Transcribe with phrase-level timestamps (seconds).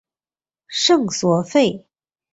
[0.67, 1.85] 圣索弗。